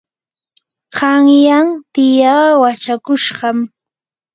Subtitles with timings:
[0.95, 3.57] qanyan tiyaa wachakushqam.